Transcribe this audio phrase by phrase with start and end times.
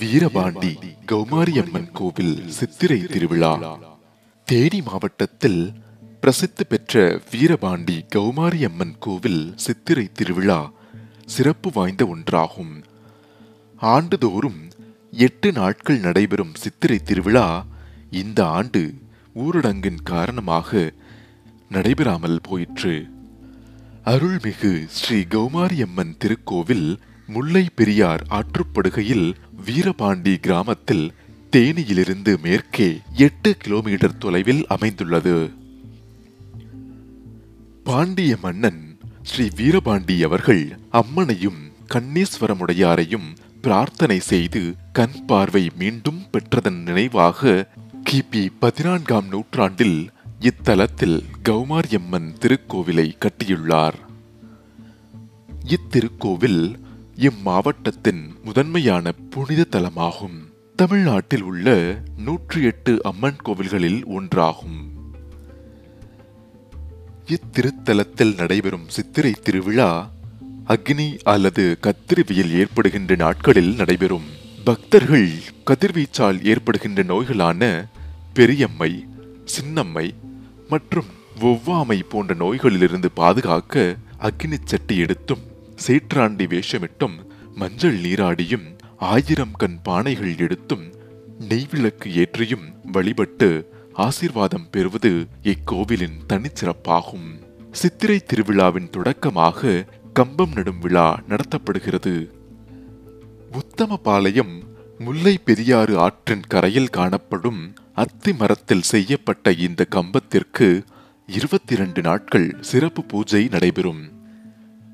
[0.00, 0.70] வீரபாண்டி
[1.06, 3.52] கௌமாரியம்மன் கோவில் சித்திரை திருவிழா.
[4.44, 5.74] தேனி மாவட்டத்தில்
[6.20, 10.60] பிரசித்தி பெற்ற வீரபாண்டி கௌமாரியம்மன் கோவில் சித்திரை திருவிழா
[11.24, 12.72] சிறப்பு வாய்ந்த ஒன்றாகும்.
[13.80, 14.60] ஆண்டுதோறும்
[15.26, 17.46] எட்டு நாட்கள் நடைபெறும் சித்திரை திருவிழா
[18.10, 18.82] இந்த ஆண்டு
[19.34, 20.92] ஊரடங்கின் காரணமாக
[21.68, 22.96] நடைபெறாமல் போயிற்று.
[24.04, 26.88] அருள்மிகு ஸ்ரீ கௌமாரியம்மன் திருக்கோவில்
[27.30, 29.28] முல்லை பெரியார் ஆற்றுப்படுகையில்
[29.66, 31.06] வீரபாண்டி கிராமத்தில்
[31.56, 35.36] தேனியிலிருந்து மேற்கே எட்டு கிலோமீட்டர் தொலைவில் அமைந்துள்ளது.
[37.84, 38.82] பாண்டிய மன்னன்
[39.22, 40.62] ஸ்ரீ வீரபாண்டி அவர்கள்
[40.92, 41.60] அம்மனையும்
[41.94, 43.28] கண்ணீஸ்வரமுடையாரையும்
[43.62, 44.62] பிரார்த்தனை செய்து
[44.92, 47.66] கண் பார்வை மீண்டும் பெற்றதன் நினைவாக
[48.10, 49.98] கிபி பதினான்காம் நூற்றாண்டில்
[50.40, 51.18] இத்தலத்தில்
[51.48, 53.98] கௌமாரியம்மன் திருக்கோவிலை கட்டியுள்ளார்.
[55.74, 56.62] இத்திருக்கோவில்
[57.20, 60.52] இம்மாவட்டத்தின் முதன்மையான புனித தலமாகும்.
[60.76, 64.78] தமிழ்நாட்டில் உள்ள நூற்றி எட்டு அம்மன் கோவில்களில் ஒன்றாகும்.
[67.26, 70.10] இத்திருத்தலத்தில் நடைபெறும் சித்திரை திருவிழா
[70.66, 74.24] அக்னி அல்லது கத்திரிவியல் ஏற்படுகின்ற நாட்களில் நடைபெறும்.
[74.64, 75.30] பக்தர்கள்
[75.66, 77.88] கதிர்வீச்சால் ஏற்படுகின்ற நோய்களான
[78.34, 79.04] பெரியம்மை
[79.44, 80.10] சின்னம்மை
[80.68, 81.06] மற்றும்
[81.40, 85.48] ஒவ்வாமை போன்ற நோய்களிலிருந்து பாதுகாக்க அக்னி சட்டி எடுத்தும்
[85.86, 87.16] சேற்றாண்டி வேஷமிட்டும்
[87.54, 90.94] மஞ்சள் நீராடியும் ஆயிரம் கண் பானைகள் எடுத்தும்
[91.48, 97.28] நெய்விளக்கு ஏற்றியும் வழிபட்டு ஆசீர்வாதம் பெறுவது இக்கோவிலின் தனிச்சிறப்பாகும்.
[97.72, 102.30] சித்திரை திருவிழாவின் தொடக்கமாக கம்பம் நடும் விழா நடத்தப்படுகிறது.
[103.52, 104.62] உத்தமபாளையம்
[104.98, 110.82] முல்லை பெரியாறு ஆற்றின் கரையில் காணப்படும் அத்தி மரத்தில் செய்யப்பட்ட இந்த கம்பத்திற்கு
[111.26, 114.19] இருபத்தி இரண்டு நாட்கள் சிறப்பு பூஜை நடைபெறும்.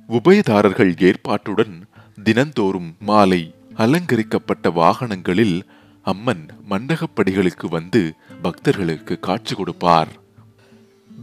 [0.08, 1.82] உபயதாரர்கள் ஏற்பாட்டுடன்
[2.22, 5.56] தினந்தோறும் மாலை அலங்கரிக்கப்பட்ட வாகனங்களில்
[6.02, 10.12] அம்மன் மண்டகப்படிகளுக்கு வந்து பக்தர்களுக்கு காட்சி கொடுப்பார்.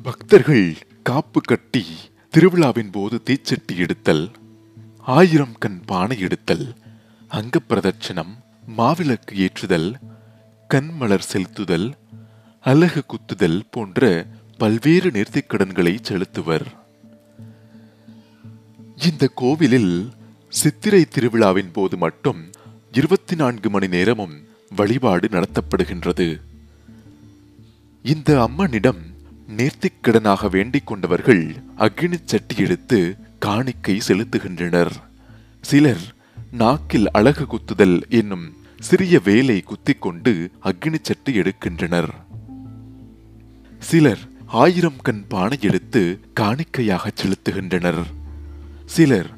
[0.04, 0.68] பக்தர்கள்
[1.04, 1.86] காப்பு கட்டி
[2.30, 4.32] திருவிழாவின் போது தீச்சட்டி எடுத்தல்
[5.02, 6.76] ஆயிரம் கண் பானை எடுத்தல்
[7.28, 8.34] அங்க பிரதட்சணம்
[8.78, 9.90] மாவிளக்கு ஏற்றுதல்
[10.70, 11.90] கண்மலர் செலுத்துதல்
[12.60, 14.26] அலகு குத்துதல் போன்ற
[14.58, 16.68] பல்வேறு நேர்த்திக்கடன்களை செலுத்துவர்.
[19.04, 20.12] இந்த கோவிலில்
[20.50, 22.50] சித்திரை திருவிழாவின் போது மட்டும்
[22.92, 24.36] இருபத்தி நான்கு மணி நேரமும்
[24.76, 26.42] வழிபாடு நடத்தப்படுகின்றது.
[28.04, 29.02] இந்த அம்மனிடம்
[29.58, 34.92] நேர்த்திக்கடனாக வேண்டிக் கொண்டவர்கள் அக்னி சட்டி எடுத்து காணிக்கை செலுத்துகின்றனர்.
[35.62, 36.16] சிலர்
[36.52, 42.14] நாக்கில் அழகு குத்துதல் என்னும் சிறிய வேலை குத்திக் கொண்டு அக்னி சட்டி எடுக்கின்றனர்.
[43.80, 48.04] சிலர் ஆயிரம் கண் பானை எடுத்து காணிக்கையாக செலுத்துகின்றனர்.
[48.86, 49.30] சிலர்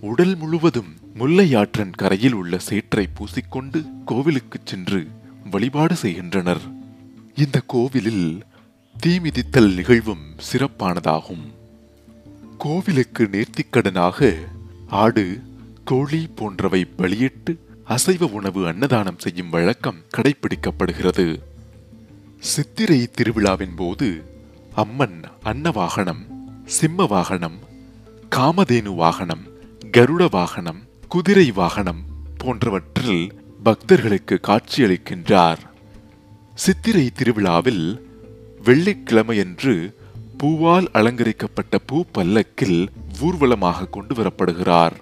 [0.00, 5.06] உடல் முழுவதும் முல்லையாற்றன் கரையில் உள்ள சேற்றை பூசிக்கொண்டு கோவிலுக்கு சென்று
[5.50, 6.60] வழிபாடு செய்கின்றனர்.
[7.34, 8.42] இந்த கோவிலில்
[9.06, 11.54] தீமிதித்தல் நிகழ்வும் சிறப்பானதாகும்.
[12.58, 14.34] கோவிலுக்கு நேர்த்திக்கடனாக
[14.88, 15.40] ஆடு
[15.84, 21.40] கோழி போன்றவை பலியிட்டு அசைவ உணவு அன்னதானம் செய்யும் வழக்கம் கடைபிடிக்கப்படுகிறது.
[22.38, 24.24] சித்திரை திருவிழாவின் போது
[24.74, 26.26] அம்மன் அன்ன வாகனம்
[26.64, 27.65] சிம்ம வாகனம்
[28.36, 29.40] காமதேனு வாகனம்
[29.92, 32.04] கருட வாகனம் குதிரை வாகனம்
[32.38, 33.32] போன்றவற்றில்
[33.62, 35.56] பக்தர்களுக்கு காட்சியளிக்கின்றார்.
[36.54, 38.08] சித்திரை திருவிழாவில்
[38.64, 39.94] வெள்ளிக்கிழமையன்று
[40.38, 42.88] பூவால் அலங்கரிக்கப்பட்ட பூ பல்லக்கில்
[43.20, 44.92] ஊர்வலமாக கொண்டு வரப்படுகிறார்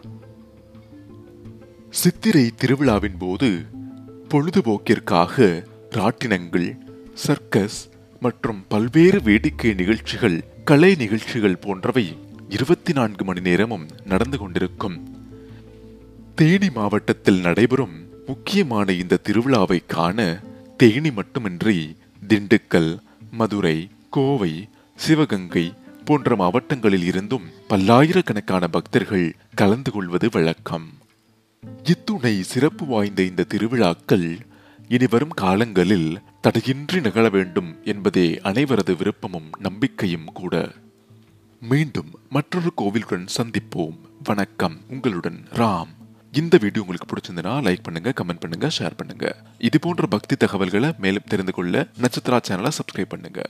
[1.90, 3.64] சித்திரை திருவிழாவின் போது
[4.28, 6.78] பொழுதுபோக்கிற்காக ராட்டினங்கள்
[7.14, 7.90] சர்க்கஸ்
[8.20, 15.16] மற்றும் பல்வேறு வேடிக்கை நிகழ்ச்சிகள் கலை நிகழ்ச்சிகள் போன்றவை இருபத்தி நான்கு மணி நேரமும் நடந்து கொண்டிருக்கும்.
[16.34, 20.42] தேனி மாவட்டத்தில் நடைபெறும் முக்கியமான இந்த திருவிழாவை காண
[20.76, 21.96] தேனி மட்டுமின்றி
[22.28, 22.98] திண்டுக்கல்
[23.30, 25.72] மதுரை கோவை சிவகங்கை
[26.04, 30.88] போன்ற மாவட்டங்களில் இருந்தும் பல்லாயிரக்கணக்கான பக்தர்கள் கலந்து கொள்வது வழக்கம்.
[31.84, 34.38] இத்துணை சிறப்பு வாய்ந்த இந்த திருவிழாக்கள்
[34.88, 40.72] இனிவரும் காலங்களில் தடையின்றி நிகழ வேண்டும் என்பதே அனைவரது விருப்பமும் நம்பிக்கையும் கூட.
[41.70, 43.98] மீண்டும் மற்றொரு கோவிலுடன் சந்திப்போம்.
[44.24, 44.76] வணக்கம்.
[44.90, 45.92] உங்களுடன் ராம்.
[46.32, 49.36] இந்த வீடியோ உங்களுக்கு பிடிச்சிருந்தனா லைக் பண்ணுங்க கமெண்ட் பண்ணுங்க ஷேர் பண்ணுங்க.
[49.58, 53.40] இது போன்ற பக்தி தகவல்களை மேலும் தெரிந்து கொள்ள நட்சத்திரா சேனலை சப்ஸ்கிரைப் பண்ணுங்க.